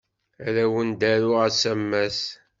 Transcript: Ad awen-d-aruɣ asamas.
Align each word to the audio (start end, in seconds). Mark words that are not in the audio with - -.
Ad 0.47 0.55
awen-d-aruɣ 0.63 1.39
asamas. 1.47 2.19